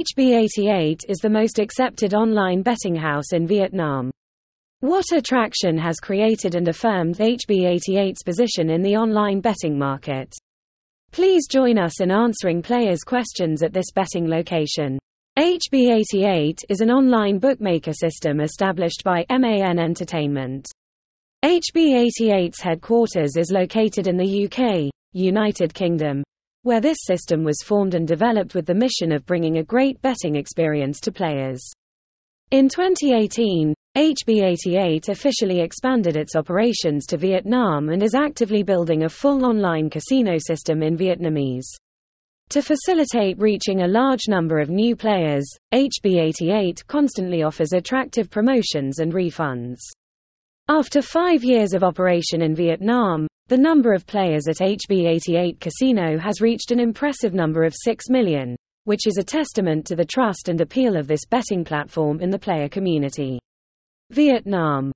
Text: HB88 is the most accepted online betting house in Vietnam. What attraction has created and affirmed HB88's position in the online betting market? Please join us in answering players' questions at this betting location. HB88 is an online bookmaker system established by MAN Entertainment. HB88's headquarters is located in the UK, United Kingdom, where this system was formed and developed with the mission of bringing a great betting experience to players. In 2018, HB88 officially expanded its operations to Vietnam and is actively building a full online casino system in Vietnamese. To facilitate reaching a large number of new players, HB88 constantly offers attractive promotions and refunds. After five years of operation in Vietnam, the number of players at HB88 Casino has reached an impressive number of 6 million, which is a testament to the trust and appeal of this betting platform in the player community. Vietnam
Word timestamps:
HB88 0.00 1.00
is 1.08 1.18
the 1.18 1.28
most 1.28 1.58
accepted 1.58 2.14
online 2.14 2.62
betting 2.62 2.94
house 2.94 3.34
in 3.34 3.46
Vietnam. 3.46 4.10
What 4.78 5.04
attraction 5.12 5.76
has 5.76 5.96
created 5.96 6.54
and 6.54 6.68
affirmed 6.68 7.18
HB88's 7.18 8.22
position 8.22 8.70
in 8.70 8.80
the 8.80 8.96
online 8.96 9.42
betting 9.42 9.78
market? 9.78 10.32
Please 11.12 11.46
join 11.50 11.76
us 11.76 12.00
in 12.00 12.10
answering 12.10 12.62
players' 12.62 13.02
questions 13.02 13.62
at 13.62 13.74
this 13.74 13.92
betting 13.94 14.26
location. 14.26 14.98
HB88 15.38 16.60
is 16.70 16.80
an 16.80 16.90
online 16.90 17.38
bookmaker 17.38 17.92
system 17.92 18.40
established 18.40 19.02
by 19.04 19.26
MAN 19.28 19.78
Entertainment. 19.78 20.66
HB88's 21.44 22.60
headquarters 22.60 23.36
is 23.36 23.50
located 23.50 24.06
in 24.06 24.16
the 24.16 24.46
UK, 24.46 24.90
United 25.12 25.74
Kingdom, 25.74 26.22
where 26.62 26.80
this 26.80 26.98
system 27.02 27.44
was 27.44 27.62
formed 27.64 27.94
and 27.94 28.06
developed 28.06 28.54
with 28.54 28.66
the 28.66 28.74
mission 28.74 29.12
of 29.12 29.26
bringing 29.26 29.58
a 29.58 29.64
great 29.64 30.00
betting 30.02 30.36
experience 30.36 31.00
to 31.00 31.12
players. 31.12 31.62
In 32.50 32.68
2018, 32.68 33.74
HB88 33.96 35.08
officially 35.08 35.60
expanded 35.60 36.16
its 36.16 36.36
operations 36.36 37.06
to 37.06 37.16
Vietnam 37.16 37.88
and 37.88 38.02
is 38.02 38.14
actively 38.14 38.62
building 38.62 39.04
a 39.04 39.08
full 39.08 39.44
online 39.44 39.90
casino 39.90 40.36
system 40.38 40.82
in 40.82 40.96
Vietnamese. 40.96 41.66
To 42.50 42.62
facilitate 42.62 43.38
reaching 43.38 43.82
a 43.82 43.88
large 43.88 44.28
number 44.28 44.58
of 44.58 44.70
new 44.70 44.96
players, 44.96 45.48
HB88 45.72 46.84
constantly 46.88 47.44
offers 47.44 47.72
attractive 47.72 48.28
promotions 48.28 48.98
and 48.98 49.12
refunds. 49.12 49.78
After 50.68 51.02
five 51.02 51.42
years 51.44 51.72
of 51.72 51.84
operation 51.84 52.42
in 52.42 52.54
Vietnam, 52.54 53.28
the 53.50 53.58
number 53.58 53.92
of 53.92 54.06
players 54.06 54.46
at 54.46 54.58
HB88 54.58 55.58
Casino 55.58 56.16
has 56.18 56.40
reached 56.40 56.70
an 56.70 56.78
impressive 56.78 57.34
number 57.34 57.64
of 57.64 57.74
6 57.74 58.08
million, 58.08 58.54
which 58.84 59.08
is 59.08 59.18
a 59.18 59.24
testament 59.24 59.84
to 59.86 59.96
the 59.96 60.04
trust 60.04 60.48
and 60.48 60.60
appeal 60.60 60.96
of 60.96 61.08
this 61.08 61.26
betting 61.28 61.64
platform 61.64 62.20
in 62.20 62.30
the 62.30 62.38
player 62.38 62.68
community. 62.68 63.40
Vietnam 64.10 64.92